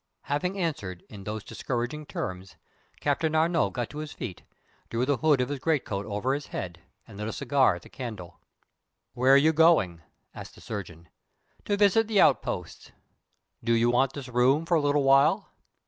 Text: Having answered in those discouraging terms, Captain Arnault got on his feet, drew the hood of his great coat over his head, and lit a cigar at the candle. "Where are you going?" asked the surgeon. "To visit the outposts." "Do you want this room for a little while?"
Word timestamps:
Having 0.23 0.57
answered 0.57 1.03
in 1.11 1.25
those 1.25 1.43
discouraging 1.43 2.07
terms, 2.07 2.55
Captain 3.01 3.35
Arnault 3.35 3.69
got 3.69 3.93
on 3.93 4.01
his 4.01 4.11
feet, 4.13 4.41
drew 4.89 5.05
the 5.05 5.17
hood 5.17 5.39
of 5.39 5.49
his 5.49 5.59
great 5.59 5.85
coat 5.85 6.07
over 6.07 6.33
his 6.33 6.47
head, 6.47 6.81
and 7.07 7.19
lit 7.19 7.27
a 7.27 7.31
cigar 7.31 7.75
at 7.75 7.83
the 7.83 7.87
candle. 7.89 8.39
"Where 9.13 9.31
are 9.31 9.37
you 9.37 9.53
going?" 9.53 10.01
asked 10.33 10.55
the 10.55 10.61
surgeon. 10.61 11.07
"To 11.65 11.77
visit 11.77 12.07
the 12.07 12.19
outposts." 12.19 12.91
"Do 13.63 13.73
you 13.73 13.91
want 13.91 14.13
this 14.13 14.27
room 14.27 14.65
for 14.65 14.73
a 14.75 14.81
little 14.81 15.03
while?" 15.03 15.51